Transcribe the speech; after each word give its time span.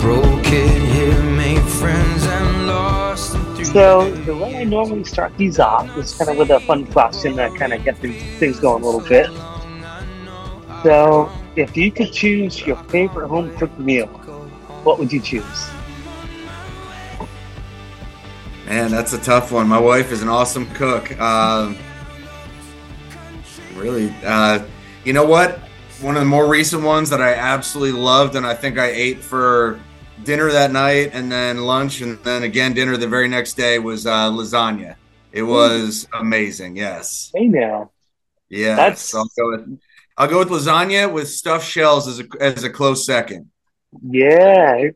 broke 0.00 0.46
it 0.46 0.82
here, 0.92 1.22
made 1.32 1.62
friends 1.62 2.24
and 2.26 2.66
lost 2.66 3.36
So 3.66 4.10
the 4.10 4.36
way 4.36 4.56
I 4.56 4.64
normally 4.64 5.04
start 5.04 5.36
these 5.36 5.58
off 5.58 5.96
is 5.96 6.14
kind 6.14 6.30
of 6.30 6.36
with 6.36 6.50
a 6.50 6.60
fun 6.60 6.86
question 6.86 7.36
that 7.36 7.54
kind 7.54 7.72
of 7.72 7.84
get 7.84 7.98
things 7.98 8.22
things 8.38 8.60
going 8.60 8.82
a 8.82 8.86
little 8.86 9.06
bit. 9.08 9.30
So 10.82 11.30
if 11.56 11.76
you 11.76 11.90
could 11.90 12.12
choose 12.12 12.64
your 12.66 12.76
favorite 12.84 13.28
home 13.28 13.54
cooked 13.56 13.78
meal, 13.78 14.06
what 14.84 14.98
would 14.98 15.12
you 15.12 15.20
choose? 15.20 15.70
Man, 18.66 18.90
that's 18.90 19.12
a 19.12 19.18
tough 19.18 19.50
one. 19.50 19.66
My 19.66 19.80
wife 19.80 20.12
is 20.12 20.22
an 20.22 20.28
awesome 20.28 20.66
cook. 20.74 21.18
Um, 21.18 21.76
really, 23.74 24.14
uh, 24.24 24.62
you 25.04 25.12
know 25.12 25.24
what? 25.24 25.58
One 26.00 26.14
of 26.14 26.20
the 26.20 26.28
more 26.28 26.46
recent 26.46 26.82
ones 26.82 27.10
that 27.10 27.20
I 27.20 27.34
absolutely 27.34 27.98
loved, 27.98 28.36
and 28.36 28.46
I 28.46 28.54
think 28.54 28.78
I 28.78 28.86
ate 28.86 29.18
for 29.18 29.80
dinner 30.24 30.50
that 30.52 30.70
night, 30.72 31.10
and 31.12 31.30
then 31.30 31.58
lunch, 31.58 32.00
and 32.00 32.18
then 32.24 32.42
again 32.42 32.74
dinner 32.74 32.96
the 32.96 33.08
very 33.08 33.28
next 33.28 33.54
day 33.54 33.78
was 33.78 34.06
uh, 34.06 34.30
lasagna. 34.30 34.96
It 35.32 35.42
was 35.42 36.06
amazing. 36.18 36.76
Yes, 36.76 37.30
Hey 37.34 37.46
now, 37.48 37.90
yes. 38.48 38.76
That's- 38.76 39.14
I'll 39.14 39.28
go 39.36 39.50
with 39.50 39.80
I'll 40.16 40.28
go 40.28 40.38
with 40.40 40.48
lasagna 40.48 41.12
with 41.12 41.28
stuffed 41.28 41.66
shells 41.66 42.08
as 42.08 42.20
a 42.20 42.24
as 42.40 42.64
a 42.64 42.70
close 42.70 43.04
second. 43.06 43.50
yeah, 44.02 44.88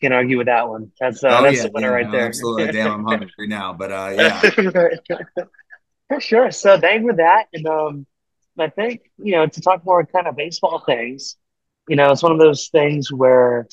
can't 0.00 0.14
argue 0.14 0.38
with 0.38 0.46
that 0.46 0.68
one. 0.68 0.92
That's 1.00 1.22
uh, 1.24 1.28
oh 1.38 1.42
that's 1.42 1.58
yeah, 1.58 1.62
the 1.64 1.70
winner 1.72 1.88
yeah, 1.88 1.94
right 1.94 2.06
no, 2.06 2.12
there. 2.12 2.26
Absolutely. 2.26 2.72
Damn, 2.72 2.92
I'm 2.92 3.04
hungry 3.04 3.30
now, 3.48 3.72
but 3.72 3.92
uh, 3.92 4.12
yeah. 4.16 4.94
For 6.08 6.20
sure. 6.20 6.50
So 6.50 6.78
thank 6.80 7.02
you 7.02 7.08
for 7.10 7.16
that. 7.16 7.46
And 7.52 7.66
um, 7.66 8.06
I 8.58 8.68
think, 8.68 9.02
you 9.18 9.32
know, 9.32 9.46
to 9.46 9.60
talk 9.60 9.84
more 9.84 10.04
kind 10.04 10.26
of 10.26 10.36
baseball 10.36 10.82
things, 10.84 11.36
you 11.88 11.96
know, 11.96 12.10
it's 12.10 12.22
one 12.22 12.32
of 12.32 12.38
those 12.38 12.68
things 12.68 13.12
where 13.12 13.68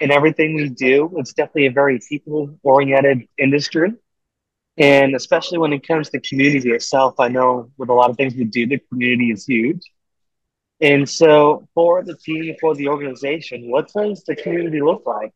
in 0.00 0.10
everything 0.10 0.54
we 0.54 0.68
do, 0.68 1.12
it's 1.16 1.32
definitely 1.32 1.66
a 1.66 1.72
very 1.72 2.00
people-oriented 2.08 3.26
industry. 3.38 3.92
And 4.76 5.16
especially 5.16 5.58
when 5.58 5.72
it 5.72 5.86
comes 5.86 6.08
to 6.10 6.20
community 6.20 6.70
itself, 6.70 7.18
I 7.18 7.28
know 7.28 7.70
with 7.76 7.88
a 7.88 7.92
lot 7.92 8.10
of 8.10 8.16
things 8.16 8.34
we 8.34 8.44
do, 8.44 8.66
the 8.66 8.78
community 8.78 9.32
is 9.32 9.44
huge. 9.44 9.82
And 10.80 11.08
so 11.08 11.66
for 11.74 12.04
the 12.04 12.16
team, 12.16 12.54
for 12.60 12.76
the 12.76 12.86
organization, 12.86 13.68
what 13.68 13.92
does 13.92 14.22
the 14.22 14.36
community 14.36 14.80
look 14.80 15.02
like? 15.04 15.32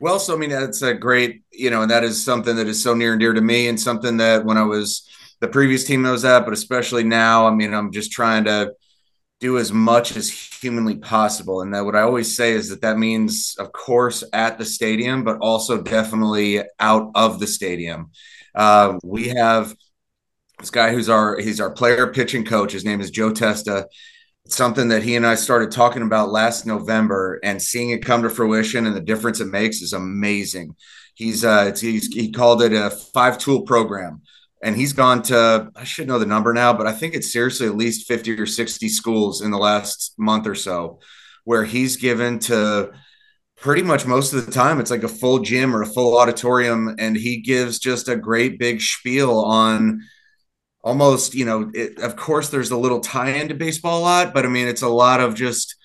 Well, 0.00 0.18
so 0.18 0.34
I 0.34 0.38
mean, 0.38 0.50
that's 0.50 0.82
a 0.82 0.94
great, 0.94 1.42
you 1.52 1.70
know, 1.70 1.82
and 1.82 1.90
that 1.90 2.02
is 2.02 2.24
something 2.24 2.56
that 2.56 2.66
is 2.66 2.82
so 2.82 2.94
near 2.94 3.12
and 3.12 3.20
dear 3.20 3.32
to 3.32 3.40
me, 3.40 3.68
and 3.68 3.78
something 3.78 4.16
that 4.16 4.44
when 4.44 4.56
I 4.56 4.64
was 4.64 5.08
the 5.40 5.48
previous 5.48 5.84
team 5.84 6.04
I 6.04 6.10
was 6.10 6.24
at, 6.24 6.44
but 6.44 6.52
especially 6.52 7.04
now, 7.04 7.46
I 7.46 7.54
mean, 7.54 7.72
I'm 7.72 7.92
just 7.92 8.10
trying 8.10 8.44
to 8.44 8.72
do 9.40 9.58
as 9.58 9.72
much 9.72 10.16
as 10.16 10.30
humanly 10.30 10.96
possible. 10.96 11.62
And 11.62 11.72
that 11.72 11.84
what 11.84 11.94
I 11.94 12.02
always 12.02 12.36
say 12.36 12.52
is 12.52 12.68
that 12.70 12.80
that 12.80 12.98
means, 12.98 13.54
of 13.58 13.72
course, 13.72 14.24
at 14.32 14.58
the 14.58 14.64
stadium, 14.64 15.22
but 15.22 15.38
also 15.38 15.80
definitely 15.80 16.62
out 16.80 17.10
of 17.14 17.38
the 17.38 17.46
stadium. 17.46 18.10
Uh, 18.54 18.98
we 19.04 19.28
have 19.28 19.74
this 20.58 20.70
guy 20.70 20.92
who's 20.92 21.08
our 21.08 21.38
he's 21.38 21.60
our 21.60 21.70
player 21.70 22.08
pitching 22.08 22.44
coach. 22.44 22.72
His 22.72 22.84
name 22.84 23.00
is 23.00 23.10
Joe 23.10 23.32
Testa 23.32 23.86
something 24.48 24.88
that 24.88 25.02
he 25.02 25.14
and 25.16 25.26
I 25.26 25.34
started 25.34 25.70
talking 25.70 26.02
about 26.02 26.30
last 26.30 26.66
November 26.66 27.38
and 27.42 27.60
seeing 27.60 27.90
it 27.90 28.04
come 28.04 28.22
to 28.22 28.30
fruition 28.30 28.86
and 28.86 28.96
the 28.96 29.00
difference 29.00 29.40
it 29.40 29.46
makes 29.46 29.82
is 29.82 29.92
amazing. 29.92 30.74
He's 31.14 31.44
uh 31.44 31.66
it's, 31.68 31.80
he's, 31.80 32.06
he 32.08 32.32
called 32.32 32.62
it 32.62 32.72
a 32.72 32.90
five 32.90 33.38
tool 33.38 33.62
program 33.62 34.22
and 34.62 34.76
he's 34.76 34.92
gone 34.92 35.22
to 35.24 35.70
I 35.74 35.84
should 35.84 36.08
know 36.08 36.18
the 36.18 36.26
number 36.26 36.52
now, 36.52 36.72
but 36.72 36.86
I 36.86 36.92
think 36.92 37.14
it's 37.14 37.32
seriously 37.32 37.66
at 37.66 37.76
least 37.76 38.08
50 38.08 38.40
or 38.40 38.46
60 38.46 38.88
schools 38.88 39.40
in 39.42 39.50
the 39.50 39.58
last 39.58 40.14
month 40.18 40.46
or 40.46 40.54
so 40.54 41.00
where 41.44 41.64
he's 41.64 41.96
given 41.96 42.38
to 42.38 42.92
pretty 43.56 43.82
much 43.82 44.06
most 44.06 44.32
of 44.32 44.44
the 44.44 44.52
time. 44.52 44.80
It's 44.80 44.90
like 44.90 45.02
a 45.02 45.08
full 45.08 45.38
gym 45.40 45.74
or 45.74 45.82
a 45.82 45.86
full 45.86 46.18
auditorium 46.18 46.94
and 46.98 47.16
he 47.16 47.40
gives 47.40 47.78
just 47.78 48.08
a 48.08 48.16
great 48.16 48.58
big 48.58 48.80
spiel 48.80 49.38
on 49.38 50.02
almost 50.82 51.34
you 51.34 51.44
know 51.44 51.70
it, 51.74 51.98
of 51.98 52.16
course 52.16 52.50
there's 52.50 52.70
a 52.70 52.76
little 52.76 53.00
tie 53.00 53.30
into 53.30 53.54
baseball 53.54 53.98
a 53.98 54.02
lot 54.02 54.32
but 54.32 54.46
i 54.46 54.48
mean 54.48 54.68
it's 54.68 54.82
a 54.82 54.88
lot 54.88 55.20
of 55.20 55.34
just 55.34 55.76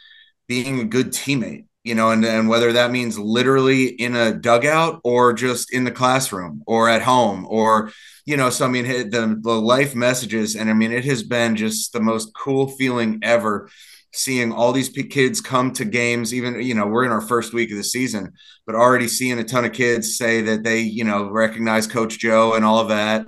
being 0.47 0.79
a 0.79 0.85
good 0.85 1.07
teammate 1.07 1.65
you 1.83 1.95
know 1.95 2.11
and, 2.11 2.23
and 2.25 2.47
whether 2.47 2.73
that 2.73 2.91
means 2.91 3.17
literally 3.17 3.87
in 3.87 4.15
a 4.15 4.33
dugout 4.33 4.99
or 5.03 5.33
just 5.33 5.73
in 5.73 5.83
the 5.83 5.91
classroom 5.91 6.63
or 6.65 6.89
at 6.89 7.01
home 7.01 7.45
or 7.49 7.91
you 8.25 8.37
know 8.37 8.49
so 8.49 8.65
i 8.65 8.67
mean 8.67 8.85
the, 8.85 9.39
the 9.41 9.51
life 9.51 9.95
messages 9.95 10.55
and 10.55 10.69
i 10.69 10.73
mean 10.73 10.91
it 10.91 11.05
has 11.05 11.23
been 11.23 11.55
just 11.55 11.93
the 11.93 12.01
most 12.01 12.31
cool 12.35 12.67
feeling 12.67 13.19
ever 13.21 13.69
seeing 14.15 14.51
all 14.51 14.71
these 14.71 14.89
kids 14.89 15.41
come 15.41 15.71
to 15.71 15.85
games 15.85 16.33
even 16.33 16.61
you 16.61 16.73
know 16.73 16.85
we're 16.85 17.05
in 17.05 17.11
our 17.11 17.21
first 17.21 17.53
week 17.53 17.71
of 17.71 17.77
the 17.77 17.83
season 17.83 18.31
but 18.65 18.75
already 18.75 19.07
seeing 19.07 19.39
a 19.39 19.43
ton 19.43 19.65
of 19.65 19.73
kids 19.73 20.17
say 20.17 20.41
that 20.41 20.63
they 20.63 20.79
you 20.79 21.03
know 21.03 21.29
recognize 21.29 21.87
coach 21.87 22.19
joe 22.19 22.53
and 22.53 22.63
all 22.63 22.79
of 22.79 22.89
that 22.89 23.25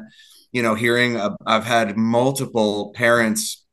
you 0.56 0.64
know, 0.64 0.74
hearing 0.74 1.18
uh, 1.18 1.36
I've 1.46 1.66
had 1.66 1.98
multiple 1.98 2.94
parents 2.96 3.65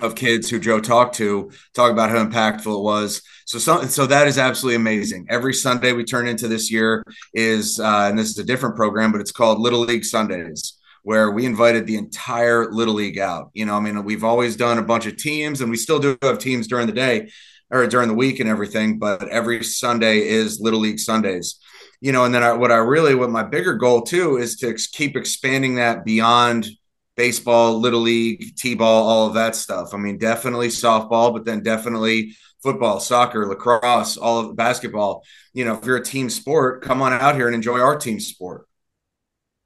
of 0.00 0.14
kids 0.14 0.48
who 0.48 0.58
Joe 0.58 0.80
talked 0.80 1.16
to 1.16 1.50
talk 1.74 1.90
about 1.90 2.10
how 2.10 2.24
impactful 2.24 2.78
it 2.78 2.82
was. 2.82 3.22
So, 3.46 3.58
so, 3.58 3.82
so 3.86 4.06
that 4.06 4.26
is 4.26 4.38
absolutely 4.38 4.76
amazing. 4.76 5.26
Every 5.28 5.54
Sunday 5.54 5.92
we 5.92 6.04
turn 6.04 6.26
into 6.26 6.48
this 6.48 6.70
year 6.70 7.04
is, 7.32 7.78
uh, 7.78 8.06
and 8.08 8.18
this 8.18 8.30
is 8.30 8.38
a 8.38 8.44
different 8.44 8.76
program, 8.76 9.12
but 9.12 9.20
it's 9.20 9.32
called 9.32 9.60
Little 9.60 9.80
League 9.80 10.04
Sundays, 10.04 10.78
where 11.02 11.30
we 11.30 11.44
invited 11.44 11.86
the 11.86 11.96
entire 11.96 12.72
Little 12.72 12.94
League 12.94 13.18
out. 13.18 13.50
You 13.52 13.66
know, 13.66 13.74
I 13.74 13.80
mean, 13.80 14.02
we've 14.04 14.24
always 14.24 14.56
done 14.56 14.78
a 14.78 14.82
bunch 14.82 15.06
of 15.06 15.16
teams, 15.16 15.60
and 15.60 15.70
we 15.70 15.76
still 15.76 15.98
do 15.98 16.16
have 16.22 16.38
teams 16.38 16.66
during 16.66 16.86
the 16.86 16.92
day 16.92 17.30
or 17.70 17.86
during 17.86 18.08
the 18.08 18.14
week 18.14 18.40
and 18.40 18.48
everything, 18.48 18.98
but 18.98 19.28
every 19.28 19.62
Sunday 19.64 20.26
is 20.26 20.60
Little 20.60 20.80
League 20.80 21.00
Sundays 21.00 21.58
you 22.04 22.12
know, 22.12 22.26
and 22.26 22.34
then 22.34 22.42
I, 22.42 22.52
what 22.52 22.70
I 22.70 22.76
really, 22.76 23.14
what 23.14 23.30
my 23.30 23.42
bigger 23.42 23.72
goal 23.72 24.02
too 24.02 24.36
is 24.36 24.56
to 24.56 24.68
ex- 24.68 24.88
keep 24.88 25.16
expanding 25.16 25.76
that 25.76 26.04
beyond 26.04 26.68
baseball, 27.16 27.78
little 27.78 28.00
league, 28.00 28.56
t-ball, 28.56 29.08
all 29.08 29.26
of 29.26 29.34
that 29.34 29.54
stuff. 29.54 29.94
I 29.94 29.96
mean, 29.98 30.18
definitely 30.18 30.68
softball, 30.68 31.32
but 31.32 31.44
then 31.44 31.62
definitely 31.62 32.36
football, 32.62 32.98
soccer, 33.00 33.46
lacrosse, 33.46 34.16
all 34.16 34.40
of 34.40 34.56
basketball. 34.56 35.24
You 35.52 35.64
know, 35.64 35.78
if 35.78 35.84
you're 35.84 35.96
a 35.96 36.04
team 36.04 36.30
sport, 36.30 36.82
come 36.82 37.02
on 37.02 37.12
out 37.12 37.36
here 37.36 37.46
and 37.46 37.54
enjoy 37.54 37.78
our 37.78 37.96
team 37.98 38.18
sport. 38.20 38.66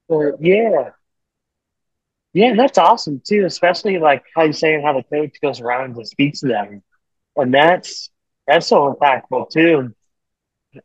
Or, 0.08 0.36
yeah. 0.40 0.90
Yeah, 2.34 2.50
and 2.50 2.58
that's 2.58 2.78
awesome 2.78 3.20
too, 3.24 3.44
especially 3.46 3.98
like 3.98 4.24
how 4.34 4.42
you're 4.42 4.52
saying 4.52 4.82
how 4.82 4.92
the 4.92 5.02
coach 5.02 5.40
goes 5.40 5.60
around 5.60 5.96
and 5.96 6.06
speaks 6.06 6.40
to 6.40 6.48
them. 6.48 6.82
And 7.36 7.54
that's 7.54 8.10
that's 8.46 8.66
so 8.66 8.94
impactful 8.94 9.50
too. 9.50 9.94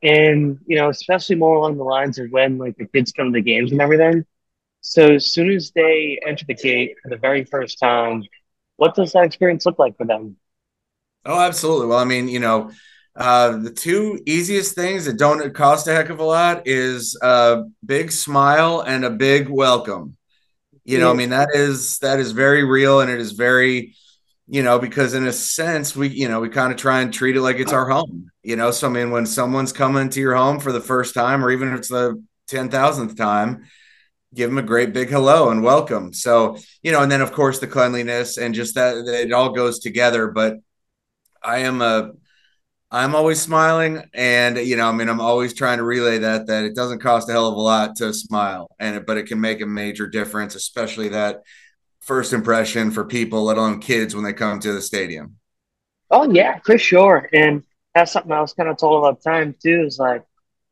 And 0.02 0.60
you 0.66 0.78
know, 0.78 0.90
especially 0.90 1.36
more 1.36 1.56
along 1.58 1.78
the 1.78 1.84
lines 1.84 2.18
of 2.18 2.32
when 2.32 2.58
like 2.58 2.78
the 2.78 2.86
kids 2.86 3.12
come 3.12 3.34
to 3.34 3.38
the 3.38 3.42
games 3.42 3.72
and 3.72 3.82
everything. 3.82 4.26
So 4.86 5.14
as 5.14 5.32
soon 5.32 5.50
as 5.50 5.72
they 5.72 6.20
enter 6.28 6.46
the 6.46 6.54
gate 6.54 6.98
for 7.02 7.10
the 7.10 7.16
very 7.16 7.46
first 7.46 7.80
time, 7.80 8.24
what 8.76 8.96
does 8.96 9.14
that 9.14 9.24
experience 9.24 9.66
look 9.66 9.80
like 9.80 9.96
for 9.98 10.06
them? 10.06 10.36
Oh, 11.26 11.40
absolutely. 11.40 11.88
Well, 11.88 12.00
I 12.00 12.04
mean, 12.04 12.28
you 12.28 12.42
know, 12.42 12.70
uh, 13.16 13.58
the 13.58 13.72
two 13.72 14.20
easiest 14.26 14.76
things 14.76 15.06
that 15.06 15.18
don't 15.18 15.54
cost 15.54 15.88
a 15.88 15.94
heck 15.94 16.10
of 16.10 16.20
a 16.20 16.24
lot 16.24 16.64
is 16.68 17.18
a 17.22 17.64
big 17.86 18.12
smile 18.12 18.82
and 18.82 19.06
a 19.06 19.10
big 19.10 19.48
welcome. 19.48 20.18
You 20.84 21.00
know, 21.00 21.12
I 21.12 21.14
mean, 21.14 21.30
that 21.30 21.50
is 21.54 22.00
that 22.00 22.20
is 22.20 22.34
very 22.34 22.66
real 22.66 23.00
and 23.00 23.10
it 23.10 23.22
is 23.22 23.32
very, 23.32 23.96
you 24.50 24.64
know, 24.64 24.80
because 24.80 25.14
in 25.14 25.26
a 25.26 25.32
sense, 25.32 25.96
we, 25.96 26.10
you 26.10 26.28
know, 26.28 26.42
we 26.42 26.50
kind 26.50 26.74
of 26.74 26.78
try 26.78 27.00
and 27.00 27.14
treat 27.14 27.38
it 27.38 27.42
like 27.42 27.56
it's 27.56 27.72
our 27.72 27.88
home. 27.90 28.30
You 28.44 28.58
know, 28.58 28.72
so 28.72 28.90
I 28.90 28.92
mean, 28.92 29.12
when 29.12 29.26
someone's 29.26 29.72
coming 29.72 30.10
to 30.10 30.20
your 30.20 30.36
home 30.36 30.60
for 30.60 30.74
the 30.74 30.82
first 30.82 31.14
time, 31.14 31.46
or 31.46 31.52
even 31.52 31.72
if 31.72 31.80
it's 31.80 31.88
the 31.88 32.22
ten 32.50 32.68
thousandth 32.70 33.16
time, 33.16 33.64
give 34.34 34.50
them 34.50 34.58
a 34.58 34.64
great 34.64 34.94
big 34.94 35.10
hello 35.10 35.50
and 35.50 35.64
welcome. 35.64 36.14
So, 36.14 36.58
you 36.82 36.92
know, 36.92 37.02
and 37.02 37.12
then 37.12 37.22
of 37.22 37.32
course 37.32 37.60
the 37.60 37.68
cleanliness 37.68 38.38
and 38.38 38.54
just 38.54 38.76
that 38.76 38.98
it 39.08 39.32
all 39.32 39.52
goes 39.52 39.80
together. 39.80 40.28
But 40.28 40.58
I 41.44 41.60
am 41.60 41.82
a 41.82 42.12
I'm 42.92 43.16
always 43.16 43.42
smiling 43.42 44.04
and 44.14 44.58
you 44.58 44.76
know, 44.76 44.88
I 44.88 44.92
mean 44.92 45.10
I'm 45.10 45.22
always 45.22 45.54
trying 45.54 45.78
to 45.78 45.84
relay 45.84 46.20
that 46.20 46.48
that 46.48 46.66
it 46.66 46.76
doesn't 46.76 47.00
cost 47.00 47.30
a 47.30 47.32
hell 47.32 47.48
of 47.48 47.56
a 47.56 47.62
lot 47.62 47.96
to 47.98 48.14
smile 48.14 48.70
and 48.80 49.06
but 49.06 49.18
it 49.18 49.28
can 49.28 49.42
make 49.42 49.62
a 49.62 49.66
major 49.66 50.08
difference, 50.08 50.56
especially 50.56 51.10
that 51.10 51.42
first 52.02 52.34
impression 52.34 52.92
for 52.92 53.06
people, 53.06 53.44
let 53.44 53.58
alone 53.58 53.80
kids 53.80 54.14
when 54.14 54.24
they 54.24 54.34
come 54.34 54.60
to 54.60 54.74
the 54.74 54.82
stadium. 54.82 55.38
Oh 56.12 56.32
yeah, 56.32 56.60
for 56.66 56.78
sure. 56.78 57.30
And 57.34 57.64
that's 57.96 58.12
something 58.12 58.32
I 58.32 58.42
was 58.42 58.54
kind 58.54 58.70
of 58.70 58.78
told 58.78 59.04
all 59.04 59.14
the 59.14 59.20
time 59.20 59.56
too. 59.62 59.84
Is 59.86 60.00
like 60.00 60.24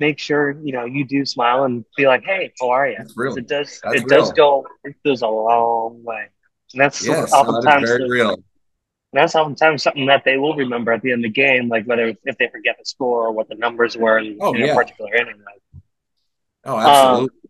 make 0.06 0.18
sure 0.28 0.44
you 0.68 0.74
know 0.76 0.86
you 0.96 1.04
do 1.16 1.20
smile 1.36 1.60
and 1.68 1.86
be 2.00 2.06
like, 2.14 2.24
"Hey, 2.32 2.44
how 2.60 2.70
are 2.78 2.88
you?" 2.94 3.04
It 3.42 3.48
does. 3.56 3.70
That's 3.84 3.96
it 3.98 4.08
does 4.16 4.28
go. 4.44 4.50
It 4.84 4.96
goes 5.06 5.22
a 5.22 5.28
long 5.28 6.04
way. 6.12 6.24
And 6.74 6.80
that's 6.84 7.00
Yes, 7.08 7.32
that 7.32 7.38
oftentimes 7.40 7.90
is 7.90 7.98
very 7.98 8.10
real. 8.18 8.36
that's 9.14 9.36
oftentimes 9.36 9.84
something 9.84 10.08
that 10.14 10.24
they 10.28 10.38
will 10.38 10.56
remember 10.56 10.92
at 10.94 11.02
the 11.02 11.12
end 11.14 11.26
of 11.26 11.30
the 11.34 11.42
game, 11.46 11.70
like 11.76 11.86
whether 11.86 12.06
if 12.32 12.36
they 12.38 12.48
forget 12.58 12.76
the 12.80 12.86
score 12.86 13.20
or 13.28 13.32
what 13.38 13.48
the 13.50 13.56
numbers 13.66 13.94
were 13.98 14.18
in, 14.20 14.38
Oh 14.42 14.54
in 14.56 14.62
a 14.70 14.74
particular 14.76 15.14
inning. 15.22 15.40
Like, 15.50 15.62
Oh, 16.66 16.78
um, 16.78 16.88
absolutely. 16.88 17.50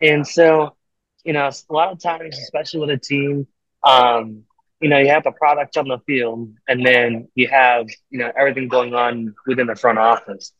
and 0.00 0.26
so, 0.26 0.76
you 1.24 1.32
know, 1.32 1.48
a 1.48 1.72
lot 1.72 1.92
of 1.92 1.98
times, 2.00 2.38
especially 2.38 2.80
with 2.80 2.90
a 2.90 2.98
team, 2.98 3.46
um, 3.82 4.42
you 4.80 4.88
know, 4.90 4.98
you 4.98 5.08
have 5.08 5.26
a 5.26 5.32
product 5.32 5.76
on 5.78 5.88
the 5.88 5.98
field, 6.06 6.52
and 6.68 6.84
then 6.84 7.28
you 7.34 7.48
have 7.48 7.86
you 8.10 8.18
know 8.20 8.30
everything 8.38 8.68
going 8.68 8.94
on 8.94 9.34
within 9.46 9.66
the 9.66 9.74
front 9.74 9.98
office. 9.98 10.52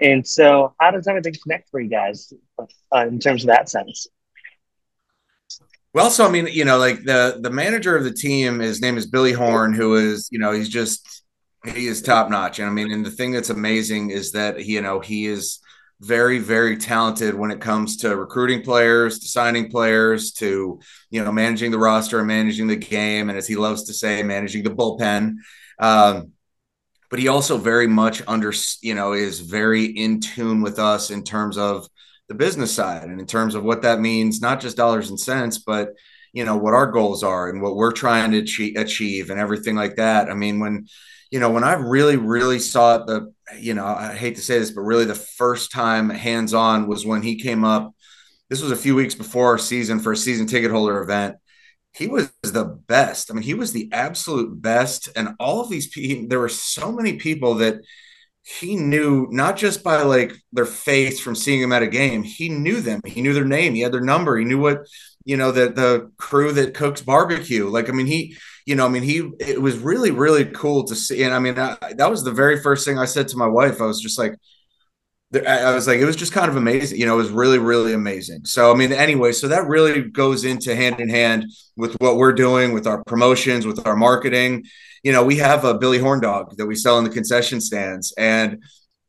And 0.00 0.26
so, 0.26 0.74
how 0.80 0.90
does 0.90 1.08
everything 1.08 1.34
connect 1.42 1.70
for 1.70 1.80
you 1.80 1.88
guys 1.88 2.32
uh, 2.58 3.06
in 3.06 3.18
terms 3.18 3.42
of 3.42 3.48
that 3.48 3.68
sense? 3.68 4.06
Well, 5.94 6.10
so 6.10 6.26
I 6.26 6.30
mean, 6.30 6.46
you 6.46 6.64
know, 6.64 6.78
like 6.78 7.02
the 7.04 7.38
the 7.40 7.50
manager 7.50 7.96
of 7.96 8.04
the 8.04 8.12
team, 8.12 8.60
his 8.60 8.80
name 8.80 8.96
is 8.96 9.06
Billy 9.06 9.32
Horn, 9.32 9.72
who 9.72 9.96
is, 9.96 10.28
you 10.30 10.38
know, 10.38 10.52
he's 10.52 10.68
just 10.68 11.24
he 11.64 11.86
is 11.86 12.02
top 12.02 12.30
notch. 12.30 12.58
And 12.58 12.68
I 12.68 12.72
mean, 12.72 12.92
and 12.92 13.04
the 13.04 13.10
thing 13.10 13.32
that's 13.32 13.50
amazing 13.50 14.10
is 14.10 14.32
that 14.32 14.64
you 14.64 14.80
know, 14.80 15.00
he 15.00 15.26
is 15.26 15.60
very, 16.00 16.38
very 16.38 16.76
talented 16.76 17.34
when 17.34 17.50
it 17.50 17.60
comes 17.60 17.96
to 17.98 18.14
recruiting 18.14 18.62
players, 18.62 19.18
to 19.18 19.28
signing 19.28 19.70
players, 19.70 20.32
to 20.32 20.78
you 21.10 21.24
know, 21.24 21.32
managing 21.32 21.70
the 21.70 21.78
roster 21.78 22.18
and 22.18 22.28
managing 22.28 22.68
the 22.68 22.76
game, 22.76 23.28
and 23.28 23.38
as 23.38 23.46
he 23.46 23.56
loves 23.56 23.84
to 23.84 23.94
say, 23.94 24.22
managing 24.22 24.62
the 24.62 24.70
bullpen. 24.70 25.36
Um, 25.80 26.32
but 27.10 27.18
he 27.18 27.28
also 27.28 27.56
very 27.56 27.86
much 27.86 28.22
under 28.26 28.52
you 28.82 28.94
know 28.94 29.12
is 29.12 29.40
very 29.40 29.84
in 29.84 30.20
tune 30.20 30.60
with 30.60 30.78
us 30.78 31.10
in 31.10 31.22
terms 31.22 31.58
of 31.58 31.88
the 32.28 32.34
business 32.34 32.72
side 32.72 33.04
and 33.04 33.20
in 33.20 33.26
terms 33.26 33.54
of 33.54 33.64
what 33.64 33.82
that 33.82 34.00
means 34.00 34.40
not 34.40 34.60
just 34.60 34.76
dollars 34.76 35.10
and 35.10 35.18
cents 35.18 35.58
but 35.58 35.90
you 36.32 36.44
know 36.44 36.56
what 36.56 36.74
our 36.74 36.90
goals 36.90 37.22
are 37.22 37.48
and 37.48 37.62
what 37.62 37.76
we're 37.76 37.92
trying 37.92 38.30
to 38.30 38.38
achieve, 38.76 39.30
and 39.30 39.40
everything 39.40 39.74
like 39.74 39.96
that. 39.96 40.30
I 40.30 40.34
mean 40.34 40.60
when 40.60 40.86
you 41.30 41.40
know 41.40 41.50
when 41.50 41.64
i 41.64 41.74
really 41.74 42.16
really 42.16 42.58
saw 42.58 42.98
the 42.98 43.32
you 43.58 43.74
know 43.74 43.84
i 43.84 44.14
hate 44.14 44.36
to 44.36 44.42
say 44.42 44.58
this 44.58 44.70
but 44.70 44.80
really 44.82 45.04
the 45.04 45.14
first 45.14 45.70
time 45.70 46.08
hands 46.08 46.54
on 46.54 46.88
was 46.88 47.04
when 47.04 47.22
he 47.22 47.36
came 47.36 47.64
up 47.64 47.94
this 48.48 48.62
was 48.62 48.70
a 48.70 48.76
few 48.76 48.94
weeks 48.94 49.14
before 49.14 49.48
our 49.48 49.58
season 49.58 50.00
for 50.00 50.12
a 50.12 50.16
season 50.16 50.46
ticket 50.46 50.70
holder 50.70 51.02
event 51.02 51.36
he 51.94 52.06
was 52.06 52.30
the 52.42 52.64
best. 52.64 53.30
I 53.30 53.34
mean, 53.34 53.42
he 53.42 53.54
was 53.54 53.72
the 53.72 53.88
absolute 53.92 54.60
best. 54.60 55.08
And 55.16 55.30
all 55.40 55.60
of 55.60 55.68
these 55.68 55.88
people, 55.88 56.28
there 56.28 56.40
were 56.40 56.48
so 56.48 56.92
many 56.92 57.14
people 57.14 57.54
that 57.54 57.80
he 58.42 58.76
knew 58.76 59.28
not 59.30 59.56
just 59.56 59.82
by 59.82 60.02
like 60.02 60.32
their 60.52 60.64
face 60.64 61.20
from 61.20 61.34
seeing 61.34 61.60
him 61.60 61.72
at 61.72 61.82
a 61.82 61.86
game. 61.86 62.22
He 62.22 62.48
knew 62.48 62.80
them. 62.80 63.00
He 63.04 63.20
knew 63.20 63.34
their 63.34 63.44
name. 63.44 63.74
He 63.74 63.82
had 63.82 63.92
their 63.92 64.00
number. 64.00 64.38
He 64.38 64.44
knew 64.44 64.58
what 64.58 64.86
you 65.24 65.36
know 65.36 65.52
the 65.52 65.68
the 65.68 66.10
crew 66.16 66.52
that 66.52 66.74
cooks 66.74 67.02
barbecue. 67.02 67.68
Like 67.68 67.88
I 67.90 67.92
mean, 67.92 68.06
he 68.06 68.36
you 68.64 68.74
know 68.74 68.86
I 68.86 68.88
mean 68.88 69.02
he 69.02 69.30
it 69.38 69.60
was 69.60 69.76
really 69.78 70.10
really 70.12 70.46
cool 70.46 70.84
to 70.84 70.94
see. 70.94 71.22
And 71.24 71.34
I 71.34 71.38
mean 71.40 71.58
I, 71.58 71.76
that 71.96 72.10
was 72.10 72.24
the 72.24 72.32
very 72.32 72.62
first 72.62 72.86
thing 72.86 72.98
I 72.98 73.04
said 73.04 73.28
to 73.28 73.36
my 73.36 73.46
wife. 73.46 73.82
I 73.82 73.86
was 73.86 74.00
just 74.00 74.18
like 74.18 74.34
I 75.34 75.74
was 75.74 75.86
like, 75.86 75.98
it 76.00 76.06
was 76.06 76.16
just 76.16 76.32
kind 76.32 76.48
of 76.48 76.56
amazing. 76.56 76.98
You 76.98 77.04
know, 77.04 77.14
it 77.14 77.18
was 77.18 77.30
really, 77.30 77.58
really 77.58 77.92
amazing. 77.92 78.46
So, 78.46 78.72
I 78.72 78.74
mean, 78.74 78.92
anyway, 78.92 79.32
so 79.32 79.48
that 79.48 79.66
really 79.66 80.02
goes 80.04 80.44
into 80.44 80.74
hand 80.74 81.00
in 81.00 81.10
hand 81.10 81.44
with 81.76 81.94
what 82.00 82.16
we're 82.16 82.32
doing 82.32 82.72
with 82.72 82.86
our 82.86 83.04
promotions, 83.04 83.66
with 83.66 83.86
our 83.86 83.94
marketing. 83.94 84.64
You 85.02 85.12
know, 85.12 85.22
we 85.22 85.36
have 85.36 85.64
a 85.66 85.74
Billy 85.74 85.98
Horn 85.98 86.20
dog 86.20 86.56
that 86.56 86.66
we 86.66 86.74
sell 86.74 86.98
in 86.98 87.04
the 87.04 87.10
concession 87.10 87.60
stands, 87.60 88.14
and 88.16 88.62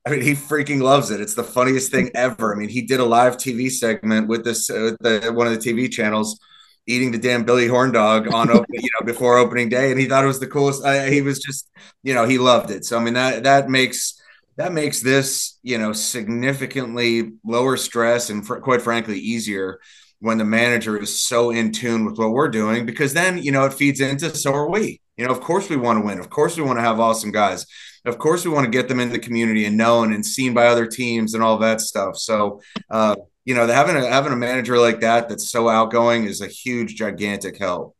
I 0.06 0.10
mean, 0.10 0.21
he 0.21 0.33
freaking 0.33 0.81
loves 0.81 1.10
it. 1.10 1.21
It's 1.21 1.36
the 1.36 1.44
funniest 1.44 1.92
thing 1.92 2.12
ever. 2.13 2.54
I 2.54 2.57
mean, 2.57 2.69
he 2.69 2.81
did 2.81 3.00
a 3.00 3.06
live 3.06 3.38
TV 3.38 3.72
segment 3.72 4.27
with 4.27 4.44
this, 4.44 4.69
uh, 4.69 4.95
the, 5.00 5.31
one 5.33 5.48
of 5.48 5.54
the 5.54 5.60
TV 5.60 5.89
channels, 5.89 6.38
eating 6.86 7.12
the 7.12 7.18
damn 7.18 7.45
Billy 7.45 7.68
Horn 7.68 7.94
dog 7.94 8.33
on 8.33 8.50
open, 8.50 8.65
you 8.74 8.89
know, 9.00 9.06
before 9.06 9.38
opening 9.38 9.69
day, 9.69 9.92
and 9.92 10.00
he 10.00 10.06
thought 10.06 10.25
it 10.25 10.27
was 10.27 10.42
the 10.42 10.48
coolest. 10.48 10.83
Uh, 10.83 11.04
he 11.04 11.22
was 11.22 11.39
just, 11.39 11.69
you 12.04 12.13
know, 12.13 12.25
he 12.25 12.38
loved 12.38 12.72
it. 12.72 12.83
So, 12.83 12.98
I 12.98 13.04
mean, 13.04 13.13
that 13.13 13.44
that 13.44 13.69
makes 13.69 14.19
that 14.59 14.73
makes 14.73 15.01
this 15.01 15.57
you 15.63 15.77
know 15.77 15.94
significantly 15.94 17.31
lower 17.45 17.77
stress 17.77 18.29
and 18.29 18.45
fr- 18.45 18.57
quite 18.57 18.81
frankly 18.81 19.17
easier 19.17 19.79
when 20.19 20.38
the 20.38 20.44
manager 20.44 21.01
is 21.01 21.21
so 21.21 21.50
in 21.50 21.71
tune 21.71 22.03
with 22.03 22.19
what 22.19 22.31
we're 22.31 22.50
doing 22.50 22.85
because 22.85 23.13
then 23.13 23.41
you 23.41 23.53
know 23.53 23.63
it 23.63 23.73
feeds 23.73 24.01
into 24.01 24.29
so 24.35 24.53
are 24.53 24.69
we. 24.69 25.01
You 25.15 25.25
know 25.25 25.31
of 25.31 25.39
course 25.39 25.69
we 25.69 25.77
want 25.77 26.00
to 26.00 26.06
win. 26.06 26.19
Of 26.19 26.29
course 26.29 26.57
we 26.57 26.63
want 26.63 26.77
to 26.77 26.83
have 26.83 27.00
awesome 27.00 27.31
guys. 27.31 27.65
Of 28.06 28.17
course 28.17 28.45
we 28.45 28.51
want 28.51 28.65
to 28.65 28.69
get 28.69 28.89
them 28.89 29.00
in 29.00 29.09
the 29.09 29.19
community 29.19 29.63
and 29.63 29.77
known 29.77 30.13
and 30.13 30.25
seen 30.25 30.53
by 30.53 30.67
other 30.67 30.88
teams 30.88 31.33
and 31.33 31.41
all 31.41 31.57
that 31.59 31.79
stuff. 31.79 32.17
So 32.17 32.62
uh, 32.89 33.15
you 33.45 33.55
know 33.55 33.65
having 33.65 33.95
a 33.95 34.05
having 34.05 34.33
a 34.33 34.38
manager 34.38 34.77
like 34.77 35.00
that 35.00 35.29
that's 35.29 35.50
so 35.50 35.69
outgoing 35.69 36.25
is 36.25 36.41
a 36.41 36.47
huge 36.47 36.95
gigantic 36.95 37.57
help. 37.57 37.95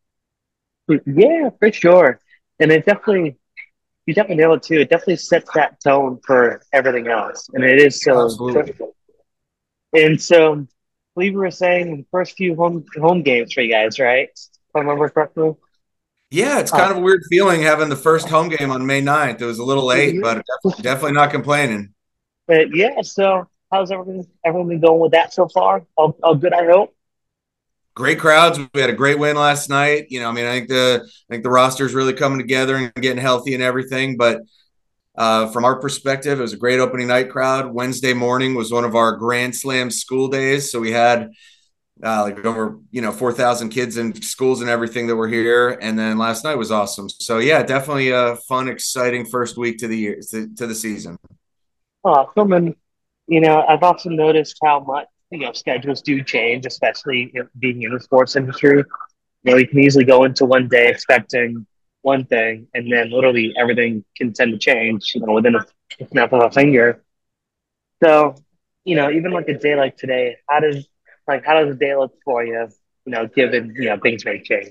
Yeah, 0.89 1.51
for 1.57 1.71
sure. 1.71 2.19
And 2.59 2.71
it 2.71 2.85
definitely, 2.85 3.38
you 4.06 4.13
definitely 4.13 4.38
nailed 4.44 4.57
it 4.57 4.63
too. 4.63 4.80
It 4.80 4.90
definitely 4.90 5.18
sets 5.18 5.51
that 5.54 5.80
tone 5.84 6.19
for 6.25 6.62
everything 6.74 7.07
else. 7.07 7.50
And 7.54 7.63
it 7.63 7.80
is 7.80 8.01
so 8.01 8.25
Absolutely. 8.25 8.54
critical. 8.54 8.96
And 9.94 10.22
so, 10.22 10.54
I 10.56 10.66
believe 11.16 11.34
we 11.34 11.40
were 11.40 11.51
saying 11.51 11.98
the 11.98 12.06
first 12.12 12.38
few 12.38 12.56
home 12.56 12.86
home 13.00 13.24
games 13.24 13.54
for 13.54 13.62
you 13.62 13.72
guys, 13.72 14.00
right? 14.00 14.30
If 14.30 14.75
I 14.75 14.80
remember 14.80 15.10
correctly. 15.10 15.56
yeah 16.31 16.60
it's 16.60 16.72
kind 16.72 16.92
of 16.92 16.98
a 16.98 17.00
weird 17.00 17.24
feeling 17.30 17.62
having 17.62 17.90
the 17.90 17.96
first 17.96 18.30
home 18.30 18.50
game 18.50 18.69
on 18.72 18.86
may 18.86 19.01
9th 19.01 19.42
it 19.42 19.46
was 19.46 19.57
a 19.60 19.63
little 19.63 19.86
late 19.86 20.13
mm-hmm. 20.13 20.22
but 20.22 20.46
definitely, 20.63 20.84
definitely 20.84 21.12
not 21.13 21.31
complaining 21.31 21.94
But 22.48 22.75
yeah, 22.75 23.01
so 23.01 23.48
how's 23.72 23.92
everything 23.92 24.28
everyone 24.44 24.69
been 24.69 24.80
going 24.80 25.00
with 25.00 25.12
that 25.12 25.34
so 25.34 25.48
far? 25.48 25.86
All, 25.96 26.18
all 26.24 26.36
good, 26.36 26.54
I 26.54 26.66
hope. 26.66 26.96
Great 28.00 28.19
crowds. 28.19 28.57
We 28.74 28.81
had 28.81 28.90
a 28.90 28.94
great 28.94 29.19
win 29.19 29.36
last 29.36 29.69
night. 29.69 30.07
You 30.10 30.22
know, 30.22 30.30
I 30.30 30.31
mean, 30.31 30.46
I 30.46 30.54
think 30.54 30.69
the 30.69 31.01
I 31.04 31.28
think 31.30 31.44
the 31.44 31.50
roster 31.50 31.86
is 31.86 31.94
really 31.94 32.13
coming 32.13 32.40
together 32.40 32.75
and 32.78 32.94
getting 32.96 33.22
healthy 33.22 33.54
and 33.54 33.62
everything. 33.62 34.18
But 34.18 34.42
uh, 35.16 35.48
from 35.51 35.66
our 35.66 35.80
perspective, 35.80 36.40
it 36.40 36.42
was 36.42 36.54
a 36.54 36.57
great 36.57 36.80
opening 36.80 37.07
night 37.07 37.30
crowd. 37.30 37.74
Wednesday 37.74 38.13
morning 38.13 38.56
was 38.56 38.72
one 38.72 38.86
of 38.86 38.96
our 38.96 39.18
Grand 39.18 39.54
Slam 39.54 39.92
school 39.92 40.30
days, 40.30 40.72
so 40.72 40.80
we 40.80 40.92
had 40.92 41.31
uh, 42.01 42.22
like 42.24 42.46
over 42.46 42.80
you 42.90 43.01
know 43.01 43.12
four 43.12 43.34
thousand 43.34 43.69
kids 43.69 43.98
in 43.98 44.19
schools 44.22 44.62
and 44.62 44.70
everything 44.70 45.08
that 45.08 45.18
were 45.18 45.27
here. 45.27 45.77
And 45.82 46.00
then 46.00 46.18
last 46.18 46.46
night 46.46 46.56
was 46.56 46.72
awesome. 46.72 47.10
So 47.10 47.39
yeah, 47.39 47.62
definitely 47.63 48.12
a 48.12 48.38
fun, 48.48 48.70
exciting 48.70 49.25
first 49.25 49.58
week 49.58 49.77
to 49.79 49.88
the 49.88 49.98
year 49.98 50.20
to, 50.32 50.48
to 50.56 50.68
the 50.68 50.75
season. 50.75 51.18
Awesome. 52.01 52.53
And, 52.53 52.75
you 53.27 53.41
know, 53.41 53.65
I've 53.68 53.84
also 53.84 54.10
noticed 54.10 54.58
how 54.63 54.79
much, 54.79 55.08
you 55.31 55.39
know, 55.39 55.53
schedules 55.53 56.01
do 56.01 56.24
change, 56.24 56.65
especially 56.65 57.33
being 57.59 57.83
in 57.83 57.93
the 57.93 58.00
sports 58.00 58.36
industry. 58.36 58.83
You 59.43 59.51
know, 59.51 59.57
you 59.57 59.67
can 59.67 59.79
easily 59.79 60.05
go 60.05 60.24
into 60.24 60.45
one 60.45 60.67
day 60.67 60.89
expecting 60.89 61.65
one 62.01 62.25
thing, 62.25 62.67
and 62.74 62.91
then 62.91 63.12
literally 63.12 63.53
everything 63.57 64.03
can 64.15 64.33
tend 64.33 64.51
to 64.51 64.57
change, 64.57 65.13
you 65.13 65.21
know, 65.21 65.33
within 65.33 65.55
a 65.55 65.65
snap 66.09 66.33
of 66.33 66.43
a 66.43 66.51
finger. 66.51 67.03
So, 68.01 68.36
you 68.86 68.95
know, 68.95 69.12
even 69.12 69.31
like 69.31 69.50
a 69.50 69.57
day 69.57 69.75
like 69.75 69.98
today, 69.98 70.38
how 70.50 70.62
does, 70.62 70.88
like, 71.27 71.45
how 71.45 71.62
does 71.62 71.75
a 71.75 71.77
day 71.77 71.95
look 71.95 72.15
for 72.24 72.43
you, 72.43 72.69
you 73.05 73.12
know, 73.12 73.27
given, 73.27 73.74
you 73.75 73.89
know, 73.89 73.98
things 73.98 74.24
may 74.24 74.41
change? 74.41 74.69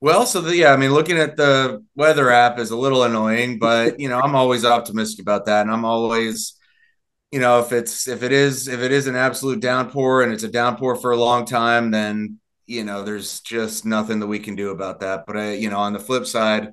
Well, 0.00 0.26
so 0.26 0.40
the, 0.42 0.54
yeah, 0.54 0.72
I 0.72 0.76
mean, 0.76 0.92
looking 0.92 1.18
at 1.18 1.36
the 1.36 1.82
weather 1.96 2.30
app 2.30 2.58
is 2.58 2.70
a 2.70 2.76
little 2.76 3.02
annoying, 3.02 3.58
but 3.58 3.98
you 3.98 4.08
know, 4.08 4.20
I'm 4.20 4.34
always 4.36 4.64
optimistic 4.64 5.22
about 5.22 5.46
that, 5.46 5.62
and 5.62 5.70
I'm 5.70 5.84
always, 5.84 6.57
you 7.30 7.40
know, 7.40 7.60
if 7.60 7.72
it's 7.72 8.08
if 8.08 8.22
it 8.22 8.32
is 8.32 8.68
if 8.68 8.80
it 8.80 8.92
is 8.92 9.06
an 9.06 9.16
absolute 9.16 9.60
downpour 9.60 10.22
and 10.22 10.32
it's 10.32 10.44
a 10.44 10.48
downpour 10.48 10.96
for 10.96 11.10
a 11.10 11.16
long 11.16 11.44
time, 11.44 11.90
then 11.90 12.38
you 12.66 12.84
know, 12.84 13.02
there's 13.02 13.40
just 13.40 13.86
nothing 13.86 14.20
that 14.20 14.26
we 14.26 14.38
can 14.38 14.54
do 14.54 14.70
about 14.70 15.00
that. 15.00 15.24
But 15.26 15.36
I, 15.36 15.52
you 15.54 15.70
know, 15.70 15.78
on 15.78 15.94
the 15.94 15.98
flip 15.98 16.26
side, 16.26 16.72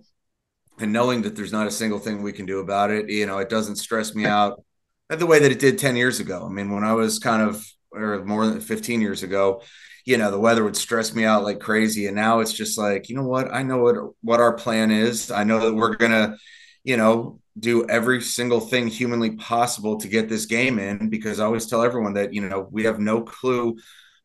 and 0.80 0.92
knowing 0.92 1.22
that 1.22 1.36
there's 1.36 1.54
not 1.54 1.68
a 1.68 1.72
single 1.72 2.00
thing 2.00 2.22
we 2.22 2.34
can 2.34 2.46
do 2.46 2.60
about 2.60 2.92
it, 2.92 3.10
you 3.10 3.26
know, 3.26 3.38
it 3.38 3.50
doesn't 3.50 3.78
stress 3.78 4.14
me 4.14 4.26
out 4.26 4.62
the 5.10 5.26
way 5.26 5.40
that 5.40 5.52
it 5.52 5.60
did 5.60 5.78
10 5.78 5.96
years 5.96 6.20
ago. 6.20 6.46
I 6.46 6.50
mean, 6.50 6.72
when 6.72 6.84
I 6.84 6.94
was 6.94 7.20
kind 7.20 7.42
of 7.42 7.66
or 7.92 8.26
more 8.26 8.46
than 8.46 8.60
15 8.60 9.02
years 9.02 9.24
ago, 9.24 9.62
you 10.06 10.18
know, 10.18 10.32
the 10.32 10.40
weather 10.40 10.64
would 10.64 10.76
stress 10.76 11.16
me 11.16 11.24
out 11.24 11.44
like 11.44 11.60
crazy. 11.60 12.08
And 12.08 12.16
now 12.16 12.40
it's 12.40 12.54
just 12.54 12.78
like, 12.78 13.10
you 13.10 13.16
know 13.16 13.24
what? 13.24 13.54
I 13.54 13.64
know 13.64 13.78
what 13.78 13.96
what 14.22 14.40
our 14.40 14.54
plan 14.54 14.92
is. 14.92 15.32
I 15.32 15.44
know 15.44 15.60
that 15.62 15.74
we're 15.74 15.96
gonna, 15.96 16.38
you 16.84 16.98
know, 16.98 17.40
do 17.58 17.88
every 17.88 18.22
single 18.22 18.60
thing 18.60 18.88
humanly 18.88 19.32
possible 19.32 19.98
to 19.98 20.08
get 20.08 20.28
this 20.28 20.46
game 20.46 20.78
in 20.78 21.10
because 21.10 21.40
I 21.40 21.46
always 21.46 21.68
tell 21.68 21.84
everyone 21.84 22.14
that, 22.14 22.34
you 22.34 22.42
know, 22.42 22.68
we 22.72 22.84
have 22.84 23.00
no 23.00 23.22
clue 23.22 23.78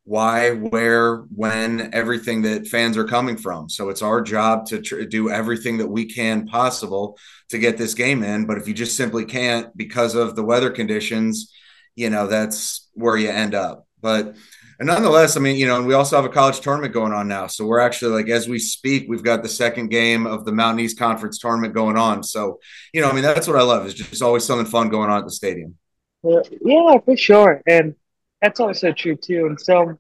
why, 0.05 0.51
where, 0.51 1.19
when, 1.35 1.95
everything 1.95 2.43
that 2.43 2.67
fans 2.67 2.97
are 2.97 3.05
coming 3.05 3.37
from. 3.37 3.69
So 3.69 3.91
it's 3.91 4.03
our 4.03 4.21
job 4.21 4.67
to 4.67 4.81
tr- 4.81 5.03
do 5.03 5.31
everything 5.31 5.79
that 5.79 5.87
we 5.87 6.07
can 6.07 6.47
possible 6.47 7.17
to 7.51 7.59
get 7.59 7.77
this 7.79 7.95
game 7.95 8.25
in. 8.25 8.47
But 8.47 8.59
if 8.59 8.67
you 8.67 8.75
just 8.75 8.97
simply 8.97 9.25
can't 9.25 9.77
because 9.77 10.17
of 10.17 10.35
the 10.35 10.43
weather 10.43 10.71
conditions, 10.71 11.53
you 11.95 12.11
know, 12.11 12.27
that's 12.27 12.89
where 12.95 13.17
you 13.17 13.29
end 13.29 13.55
up. 13.55 13.87
But 14.01 14.35
and 14.81 14.87
nonetheless, 14.87 15.37
I 15.37 15.41
mean, 15.41 15.57
you 15.57 15.67
know, 15.67 15.77
and 15.77 15.87
we 15.87 15.93
also 15.93 16.17
have 16.17 16.25
a 16.25 16.31
college 16.31 16.61
tournament 16.61 16.95
going 16.95 17.13
on 17.13 17.29
now. 17.29 17.47
So 17.49 17.67
we're 17.67 17.81
actually 17.81 18.13
like, 18.15 18.31
as 18.31 18.49
we 18.49 18.59
speak, 18.59 19.05
we've 19.11 19.23
got 19.23 19.43
the 19.43 19.49
second 19.49 19.89
game 19.89 20.27
of 20.27 20.47
the 20.47 20.53
Mountain 20.53 20.83
East 20.83 20.99
Conference 20.99 21.39
tournament 21.39 21.75
going 21.75 21.99
on. 21.99 22.23
So, 22.23 22.61
you 22.95 23.03
know, 23.03 23.11
I 23.11 23.13
mean, 23.13 23.23
that's 23.23 23.47
what 23.47 23.59
I 23.59 23.63
love 23.63 23.85
is 23.85 23.93
just 23.93 24.23
always 24.23 24.43
something 24.43 24.65
fun 24.65 24.89
going 24.89 25.11
on 25.11 25.19
at 25.19 25.27
the 25.27 25.33
stadium. 25.33 25.77
Yeah, 26.23 26.97
for 27.05 27.15
sure. 27.15 27.61
And 27.67 27.95
that's 28.41 28.59
also 28.59 28.93
true 28.93 29.17
too. 29.17 29.49
And 29.49 29.61
so 29.61 29.99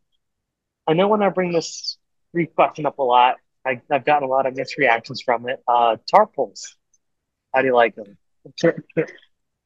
I 0.87 0.95
know 0.95 1.09
when 1.09 1.23
I 1.23 1.29
bring 1.29 1.53
this 1.53 1.99
question 2.55 2.87
up 2.87 2.99
a 2.99 3.03
lot, 3.03 3.37
I, 3.67 3.83
have 3.91 4.07
gotten 4.07 4.27
a 4.27 4.33
lot 4.33 4.47
of 4.47 4.57
mixed 4.57 4.79
reactions 4.79 5.21
from 5.21 5.47
it. 5.47 5.63
Uh, 5.69 5.99
tarp 6.11 6.35
poles, 6.35 6.75
how 7.53 7.61
do 7.61 7.67
you 7.67 7.75
like 7.75 7.97
them? 7.97 8.17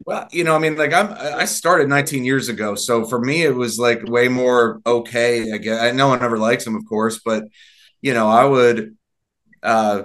Well, 0.07 0.29
you 0.33 0.45
know, 0.45 0.55
I 0.55 0.59
mean, 0.59 0.77
like 0.77 0.93
I'm, 0.93 1.13
I 1.13 1.45
started 1.47 1.89
19 1.89 2.25
years 2.25 2.49
ago, 2.49 2.75
so 2.75 3.05
for 3.05 3.19
me, 3.19 3.43
it 3.43 3.55
was 3.55 3.79
like 3.79 4.03
way 4.05 4.29
more 4.29 4.81
okay. 4.85 5.53
I 5.53 5.59
guess 5.59 5.81
I 5.81 5.93
no 5.93 6.09
one 6.09 6.23
ever 6.23 6.39
likes 6.39 6.65
them, 6.65 6.77
of 6.77 6.85
course, 6.87 7.21
but 7.25 7.45
you 8.03 8.13
know, 8.13 8.29
I 8.29 8.45
would, 8.45 8.97
uh, 9.63 10.03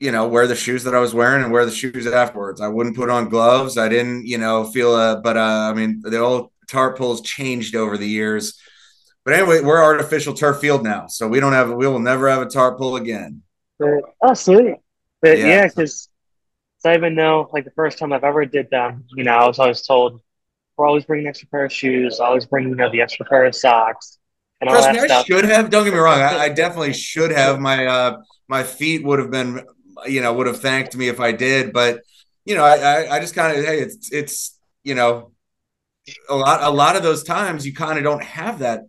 you 0.00 0.10
know, 0.10 0.26
wear 0.28 0.46
the 0.46 0.56
shoes 0.56 0.84
that 0.84 0.94
I 0.94 0.98
was 0.98 1.14
wearing 1.14 1.44
and 1.44 1.52
wear 1.52 1.64
the 1.64 1.70
shoes 1.70 2.06
afterwards. 2.06 2.60
I 2.60 2.68
wouldn't 2.68 2.96
put 2.96 3.10
on 3.10 3.28
gloves. 3.28 3.78
I 3.78 3.88
didn't, 3.88 4.26
you 4.26 4.38
know, 4.38 4.64
feel 4.64 4.96
a, 4.96 5.20
but 5.20 5.36
uh, 5.36 5.70
I 5.70 5.72
mean, 5.72 6.00
the 6.02 6.18
old 6.18 6.50
tarp 6.68 6.98
poles 6.98 7.20
changed 7.20 7.76
over 7.76 7.96
the 7.96 8.08
years. 8.08 8.58
But 9.24 9.34
anyway, 9.34 9.60
we're 9.60 9.82
artificial 9.82 10.34
turf 10.34 10.60
field 10.60 10.82
now, 10.82 11.06
so 11.06 11.28
we 11.28 11.38
don't 11.38 11.52
have, 11.52 11.70
we 11.70 11.86
will 11.86 11.98
never 11.98 12.28
have 12.28 12.42
a 12.42 12.46
tarp 12.46 12.78
pole 12.78 12.96
again. 12.96 13.42
Oh, 14.22 14.34
sweet. 14.34 14.76
But 15.20 15.38
yeah, 15.38 15.66
because 15.66 16.08
so 16.78 16.90
I 16.90 16.94
even 16.94 17.14
know, 17.14 17.48
like 17.52 17.64
the 17.64 17.72
first 17.72 17.98
time 17.98 18.12
I've 18.12 18.24
ever 18.24 18.44
did 18.46 18.70
them, 18.70 19.04
you 19.14 19.24
know, 19.24 19.32
I 19.32 19.46
was 19.46 19.58
always 19.58 19.82
told 19.82 20.20
we're 20.76 20.86
always 20.86 21.04
bringing 21.04 21.26
an 21.26 21.30
extra 21.30 21.48
pair 21.48 21.64
of 21.64 21.72
shoes, 21.72 22.20
always 22.20 22.46
bringing 22.46 22.70
you 22.70 22.76
know 22.76 22.90
the 22.90 23.00
extra 23.00 23.26
pair 23.26 23.44
of 23.44 23.54
socks, 23.54 24.18
and 24.60 24.70
all 24.70 24.80
that 24.80 24.94
me, 24.94 25.00
stuff. 25.00 25.24
I 25.24 25.26
should 25.26 25.44
have. 25.44 25.70
Don't 25.70 25.84
get 25.84 25.92
me 25.92 25.98
wrong. 25.98 26.20
I, 26.20 26.38
I 26.38 26.48
definitely 26.54 26.92
should 26.92 27.32
have. 27.32 27.58
My 27.58 27.86
uh, 27.86 28.18
my 28.46 28.62
feet 28.62 29.04
would 29.04 29.18
have 29.18 29.30
been, 29.30 29.66
you 30.06 30.22
know, 30.22 30.32
would 30.32 30.46
have 30.46 30.60
thanked 30.60 30.96
me 30.96 31.08
if 31.08 31.18
I 31.18 31.32
did. 31.32 31.72
But 31.72 32.02
you 32.44 32.54
know, 32.54 32.64
I 32.64 32.76
I, 32.76 33.16
I 33.16 33.20
just 33.20 33.34
kind 33.34 33.58
of 33.58 33.64
hey, 33.64 33.80
it's 33.80 34.12
it's 34.12 34.58
you 34.84 34.94
know, 34.94 35.32
a 36.28 36.36
lot 36.36 36.62
a 36.62 36.70
lot 36.70 36.94
of 36.94 37.02
those 37.02 37.24
times 37.24 37.66
you 37.66 37.74
kind 37.74 37.98
of 37.98 38.04
don't 38.04 38.22
have 38.22 38.60
that. 38.60 38.82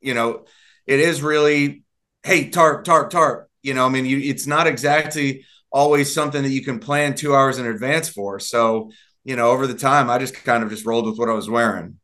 You 0.00 0.14
know, 0.14 0.44
it 0.86 1.00
is 1.00 1.22
really 1.22 1.82
hey 2.22 2.50
tarp 2.50 2.84
tarp 2.84 3.10
tarp. 3.10 3.48
You 3.62 3.74
know, 3.74 3.84
I 3.84 3.88
mean, 3.88 4.06
you 4.06 4.18
it's 4.18 4.46
not 4.46 4.68
exactly 4.68 5.44
always 5.72 6.12
something 6.12 6.42
that 6.42 6.50
you 6.50 6.62
can 6.62 6.78
plan 6.78 7.14
two 7.14 7.34
hours 7.34 7.58
in 7.58 7.66
advance 7.66 8.08
for. 8.08 8.38
So, 8.38 8.90
you 9.24 9.36
know, 9.36 9.50
over 9.50 9.66
the 9.66 9.74
time, 9.74 10.10
I 10.10 10.18
just 10.18 10.34
kind 10.34 10.62
of 10.62 10.70
just 10.70 10.86
rolled 10.86 11.06
with 11.06 11.18
what 11.18 11.28
I 11.28 11.32
was 11.32 11.48
wearing. 11.48 11.98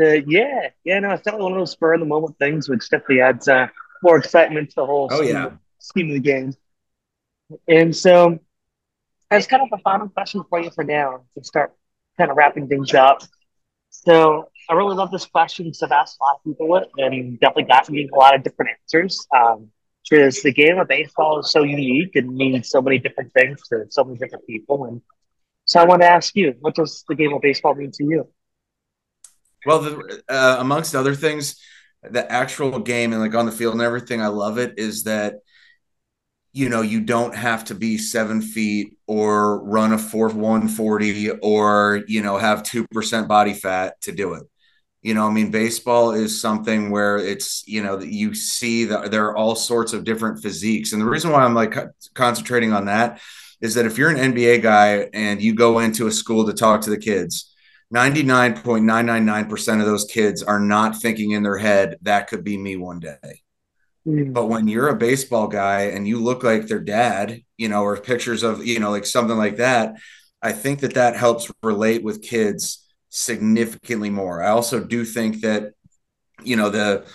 Uh, 0.00 0.20
yeah, 0.26 0.68
yeah, 0.84 1.00
no, 1.00 1.10
it's 1.10 1.22
definitely 1.22 1.44
one 1.44 1.52
of 1.52 1.58
those 1.58 1.72
spur 1.72 1.94
of 1.94 2.00
the 2.00 2.06
moment 2.06 2.38
things, 2.38 2.68
which 2.68 2.88
definitely 2.88 3.20
adds 3.20 3.48
uh, 3.48 3.66
more 4.02 4.16
excitement 4.16 4.70
to 4.70 4.76
the 4.76 4.86
whole 4.86 5.08
oh, 5.10 5.16
scheme, 5.16 5.34
yeah. 5.34 5.50
scheme 5.78 6.08
of 6.08 6.14
the 6.14 6.20
game. 6.20 6.54
And 7.66 7.94
so, 7.94 8.38
as 9.30 9.46
kind 9.46 9.62
of 9.62 9.68
a 9.76 9.82
final 9.82 10.08
question 10.08 10.44
for 10.48 10.60
you 10.60 10.70
for 10.70 10.84
now 10.84 11.24
to 11.36 11.44
start 11.44 11.74
kind 12.16 12.30
of 12.30 12.36
wrapping 12.36 12.68
things 12.68 12.94
up. 12.94 13.22
So, 13.90 14.50
I 14.68 14.74
really 14.74 14.94
love 14.94 15.10
this 15.10 15.26
question 15.26 15.66
because 15.66 15.82
I've 15.82 15.92
asked 15.92 16.18
a 16.20 16.24
lot 16.24 16.36
of 16.36 16.44
people 16.44 16.76
it 16.76 16.88
and 16.98 17.40
definitely 17.40 17.64
got 17.64 17.90
me 17.90 18.08
a 18.12 18.16
lot 18.16 18.36
of 18.36 18.44
different 18.44 18.72
answers. 18.82 19.26
Um, 19.34 19.70
because 20.08 20.42
the 20.42 20.52
game 20.52 20.78
of 20.78 20.88
baseball 20.88 21.40
is 21.40 21.50
so 21.50 21.62
unique 21.62 22.16
and 22.16 22.34
means 22.34 22.70
so 22.70 22.80
many 22.80 22.98
different 22.98 23.32
things 23.32 23.60
to 23.68 23.84
so 23.90 24.04
many 24.04 24.18
different 24.18 24.46
people. 24.46 24.84
And 24.86 25.02
so 25.64 25.80
I 25.80 25.84
want 25.84 26.02
to 26.02 26.08
ask 26.08 26.34
you, 26.34 26.54
what 26.60 26.74
does 26.74 27.04
the 27.08 27.14
game 27.14 27.32
of 27.32 27.42
baseball 27.42 27.74
mean 27.74 27.90
to 27.92 28.04
you? 28.04 28.28
Well, 29.66 29.80
the, 29.80 30.22
uh, 30.28 30.56
amongst 30.60 30.94
other 30.94 31.14
things, 31.14 31.60
the 32.02 32.30
actual 32.30 32.78
game 32.78 33.12
and 33.12 33.20
like 33.20 33.34
on 33.34 33.46
the 33.46 33.52
field 33.52 33.74
and 33.74 33.82
everything, 33.82 34.22
I 34.22 34.28
love 34.28 34.58
it 34.58 34.78
is 34.78 35.04
that 35.04 35.36
you 36.52 36.68
know 36.68 36.80
you 36.80 37.00
don't 37.00 37.34
have 37.34 37.64
to 37.66 37.74
be 37.74 37.98
seven 37.98 38.40
feet 38.40 38.96
or 39.06 39.62
run 39.64 39.92
a 39.92 39.98
four 39.98 40.28
one 40.30 40.68
forty 40.68 41.30
or 41.30 42.02
you 42.06 42.22
know 42.22 42.38
have 42.38 42.62
two 42.62 42.86
percent 42.88 43.28
body 43.28 43.52
fat 43.52 44.00
to 44.02 44.12
do 44.12 44.34
it 44.34 44.44
you 45.02 45.14
know, 45.14 45.26
I 45.28 45.30
mean, 45.30 45.50
baseball 45.50 46.12
is 46.12 46.40
something 46.40 46.90
where 46.90 47.18
it's, 47.18 47.66
you 47.66 47.82
know, 47.82 48.00
you 48.00 48.34
see 48.34 48.84
that 48.86 49.10
there 49.10 49.26
are 49.26 49.36
all 49.36 49.54
sorts 49.54 49.92
of 49.92 50.04
different 50.04 50.42
physiques. 50.42 50.92
And 50.92 51.00
the 51.00 51.06
reason 51.06 51.30
why 51.30 51.44
I'm 51.44 51.54
like 51.54 51.74
concentrating 52.14 52.72
on 52.72 52.86
that 52.86 53.20
is 53.60 53.74
that 53.74 53.86
if 53.86 53.96
you're 53.96 54.10
an 54.10 54.34
NBA 54.34 54.62
guy 54.62 55.08
and 55.12 55.40
you 55.40 55.54
go 55.54 55.78
into 55.78 56.06
a 56.08 56.12
school 56.12 56.46
to 56.46 56.52
talk 56.52 56.80
to 56.82 56.90
the 56.90 56.98
kids, 56.98 57.54
99.999% 57.94 59.80
of 59.80 59.86
those 59.86 60.04
kids 60.04 60.42
are 60.42 60.60
not 60.60 60.96
thinking 60.96 61.30
in 61.30 61.42
their 61.42 61.58
head, 61.58 61.96
that 62.02 62.28
could 62.28 62.44
be 62.44 62.58
me 62.58 62.76
one 62.76 63.00
day. 63.00 63.42
Mm. 64.06 64.32
But 64.32 64.46
when 64.46 64.68
you're 64.68 64.88
a 64.88 64.96
baseball 64.96 65.48
guy 65.48 65.82
and 65.82 66.06
you 66.06 66.22
look 66.22 66.42
like 66.42 66.66
their 66.66 66.80
dad, 66.80 67.42
you 67.56 67.68
know, 67.68 67.82
or 67.82 67.96
pictures 68.00 68.42
of, 68.42 68.66
you 68.66 68.80
know, 68.80 68.90
like 68.90 69.06
something 69.06 69.36
like 69.36 69.56
that, 69.56 69.94
I 70.42 70.52
think 70.52 70.80
that 70.80 70.94
that 70.94 71.16
helps 71.16 71.50
relate 71.62 72.02
with 72.02 72.22
kids 72.22 72.84
significantly 73.10 74.10
more. 74.10 74.42
I 74.42 74.50
also 74.50 74.80
do 74.80 75.04
think 75.04 75.40
that 75.42 75.72
you 76.42 76.56
know 76.56 76.70
the 76.70 77.06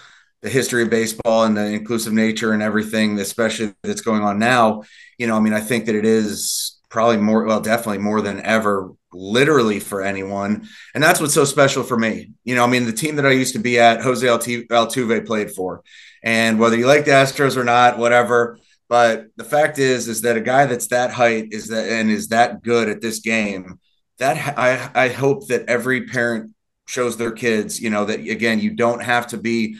the 0.44 0.50
history 0.50 0.84
of 0.84 0.90
baseball 0.90 1.46
and 1.46 1.56
the 1.56 1.66
inclusive 1.66 2.12
nature 2.12 2.52
and 2.52 2.62
everything, 2.62 3.18
especially 3.20 3.74
that's 3.82 4.02
going 4.02 4.22
on 4.22 4.38
now. 4.38 4.84
You 5.18 5.26
know, 5.26 5.38
I 5.38 5.40
mean, 5.40 5.54
I 5.54 5.62
think 5.62 5.86
that 5.86 5.96
it 5.96 6.06
is 6.06 6.82
probably 6.90 7.18
more, 7.18 7.46
well, 7.46 7.62
definitely 7.62 8.00
more 8.00 8.22
than 8.22 8.42
ever, 8.42 8.92
literally 9.14 9.80
for 9.80 10.02
anyone. 10.02 10.68
And 10.94 11.02
that's 11.02 11.22
what's 11.22 11.34
so 11.34 11.46
special 11.46 11.82
for 11.82 11.98
me. 11.98 12.34
You 12.44 12.56
know, 12.56 12.64
I 12.66 12.68
mean, 12.68 12.86
the 12.86 12.92
team 12.92 13.16
that 13.16 13.26
I 13.26 13.32
used 13.32 13.54
to 13.54 13.60
be 13.60 13.80
at, 13.80 14.02
Jose 14.02 14.28
Altuve 14.28 15.26
played 15.26 15.52
for, 15.52 15.82
and 16.22 16.60
whether 16.60 16.78
you 16.78 16.88
like 16.88 17.06
the 17.06 17.12
Astros 17.12 17.56
or 17.56 17.64
not, 17.64 17.98
whatever. 17.98 18.60
But 18.90 19.28
the 19.38 19.46
fact 19.46 19.80
is, 19.80 20.10
is 20.10 20.22
that 20.22 20.36
a 20.36 20.42
guy 20.42 20.66
that's 20.66 20.88
that 20.88 21.12
height 21.12 21.48
is 21.52 21.70
that 21.70 21.90
and 21.90 22.12
is 22.12 22.28
that 22.28 22.62
good 22.62 22.90
at 22.90 23.02
this 23.02 23.20
game 23.20 23.80
that 24.20 24.58
I, 24.58 25.06
I 25.06 25.10
hope 25.10 25.48
that 25.48 25.66
every 25.68 26.06
parent 26.06 26.52
shows 26.88 27.18
their 27.18 27.32
kids, 27.32 27.82
you 27.82 27.90
know, 27.90 28.06
that 28.06 28.20
again, 28.20 28.60
you 28.60 28.72
don't 28.72 29.02
have 29.02 29.28
to 29.28 29.38
be 29.38 29.78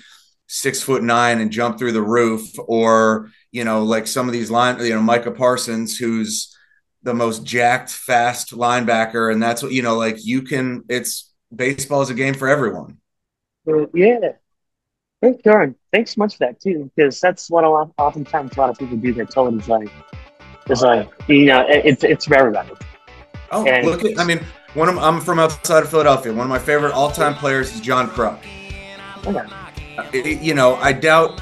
six 0.48 0.82
foot 0.82 1.04
nine 1.04 1.40
and 1.40 1.52
jump 1.52 1.78
through 1.78 1.92
the 1.92 2.02
roof 2.02 2.52
or, 2.68 3.30
you 3.52 3.64
know, 3.64 3.84
like 3.84 4.08
some 4.08 4.28
of 4.28 4.34
these 4.34 4.52
line, 4.52 4.80
you 4.80 4.94
know, 4.94 5.02
Micah 5.02 5.32
Parsons, 5.32 5.98
who's 5.98 6.56
the 7.02 7.14
most 7.14 7.44
jacked, 7.44 7.90
fast 7.90 8.52
linebacker. 8.52 9.32
And 9.32 9.42
that's 9.42 9.62
what, 9.62 9.72
you 9.72 9.82
know, 9.82 9.98
like 9.98 10.24
you 10.26 10.42
can, 10.42 10.84
it's 10.90 11.34
baseball 11.54 12.02
is 12.02 12.10
a 12.10 12.14
game 12.14 12.34
for 12.34 12.48
everyone. 12.48 12.98
Yeah. 13.94 14.34
Thanks, 15.22 15.42
John. 15.44 15.76
Thanks 15.92 16.16
so 16.16 16.20
much 16.20 16.38
for 16.38 16.46
that 16.46 16.60
too, 16.60 16.92
because 16.96 17.20
that's 17.20 17.50
what 17.50 17.64
a 17.64 17.70
lot, 17.70 17.92
oftentimes 17.98 18.58
a 18.58 18.60
lot 18.60 18.70
of 18.70 18.78
people 18.78 18.98
do. 18.98 19.14
They're 19.14 19.26
told 19.26 19.60
is 19.60 19.68
like, 19.70 19.90
it's 20.68 20.82
like, 20.82 21.10
you 21.28 21.46
know, 21.46 21.66
it's, 21.68 22.04
it's 22.04 22.26
for 22.26 22.36
everybody. 22.36 22.72
Oh, 23.54 23.66
and 23.66 23.86
look 23.86 24.04
at, 24.04 24.20
I 24.20 24.24
mean, 24.24 24.40
one 24.74 24.90
of, 24.90 24.98
I'm 24.98 25.22
from 25.22 25.40
outside 25.40 25.84
of 25.84 25.90
Philadelphia. 25.90 26.34
One 26.34 26.46
of 26.46 26.50
my 26.50 26.60
favorite 26.60 26.92
all-time 26.92 27.36
players 27.36 27.74
is 27.74 27.82
John 27.82 28.10
Kruk. 28.10 28.40
Okay. 29.26 29.40
Uh, 29.98 30.18
you 30.18 30.54
know, 30.54 30.76
I 30.76 30.92
doubt 30.92 31.38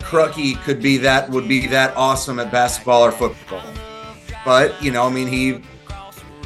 Crucky 0.00 0.60
could 0.64 0.82
be 0.82 0.96
that 0.98 1.30
would 1.30 1.46
be 1.46 1.66
that 1.68 1.96
awesome 1.96 2.40
at 2.40 2.50
basketball 2.50 3.02
or 3.02 3.12
football. 3.12 3.62
But, 4.44 4.82
you 4.82 4.90
know, 4.90 5.04
I 5.04 5.10
mean, 5.10 5.28
he, 5.28 5.62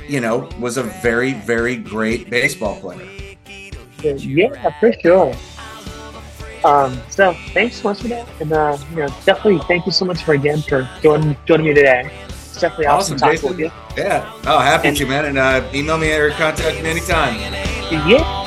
you 0.06 0.20
know, 0.20 0.48
was 0.60 0.76
a 0.76 0.82
very, 0.82 1.32
very 1.32 1.76
great 1.76 2.28
baseball 2.28 2.78
player. 2.78 3.08
Yeah, 4.02 4.78
for 4.78 4.92
sure. 5.00 5.34
Um, 6.64 7.00
so 7.10 7.32
thanks 7.54 7.76
so 7.76 7.88
much 7.88 8.02
for 8.02 8.08
that, 8.08 8.28
and 8.40 8.52
uh, 8.52 8.76
you 8.90 8.96
know, 8.96 9.08
definitely 9.24 9.58
thank 9.68 9.86
you 9.86 9.92
so 9.92 10.04
much 10.04 10.24
for 10.24 10.34
again 10.34 10.62
for 10.62 10.88
joining 11.00 11.36
joining 11.46 11.66
me 11.66 11.74
today. 11.74 12.10
It's 12.56 12.62
definitely 12.62 12.86
awesome, 12.86 13.18
awesome 13.22 13.54
Jason. 13.54 13.70
Yeah. 13.98 14.32
Oh, 14.46 14.58
happy 14.60 14.88
and, 14.88 14.96
to, 14.96 15.04
man. 15.04 15.26
And 15.26 15.36
uh, 15.36 15.68
email 15.74 15.98
me 15.98 16.10
or 16.10 16.30
contact 16.30 16.82
me 16.82 16.88
anytime. 16.88 17.38
Yeah. 18.08 18.45